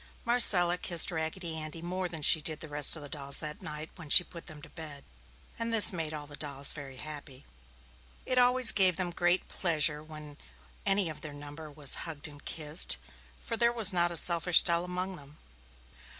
Marcella 0.25 0.79
kissed 0.79 1.11
Raggedy 1.11 1.55
Andy 1.55 1.79
more 1.79 2.09
than 2.09 2.23
she 2.23 2.41
did 2.41 2.59
the 2.59 2.67
rest 2.67 2.95
of 2.95 3.03
the 3.03 3.07
dolls 3.07 3.37
that 3.37 3.61
night, 3.61 3.91
when 3.97 4.09
she 4.09 4.23
put 4.23 4.47
them 4.47 4.59
to 4.63 4.69
bed, 4.69 5.03
and 5.59 5.71
this 5.71 5.93
made 5.93 6.11
all 6.11 6.25
the 6.25 6.35
dolls 6.35 6.73
very 6.73 6.97
happy. 6.97 7.45
It 8.25 8.39
always 8.39 8.71
gave 8.71 8.95
them 8.95 9.11
great 9.11 9.47
pleasure 9.47 10.01
when 10.01 10.37
any 10.87 11.07
of 11.07 11.21
their 11.21 11.33
number 11.33 11.69
was 11.69 11.93
hugged 12.09 12.27
and 12.27 12.43
kissed, 12.43 12.97
for 13.43 13.55
there 13.55 13.71
was 13.71 13.93
not 13.93 14.09
a 14.11 14.17
selfish 14.17 14.63
doll 14.63 14.83
among 14.83 15.17
them. 15.17 15.37